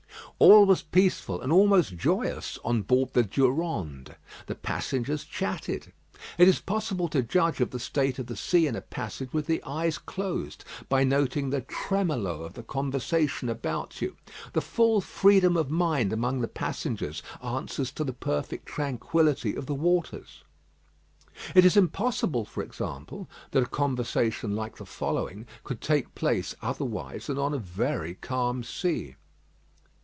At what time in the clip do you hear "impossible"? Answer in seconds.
21.77-22.45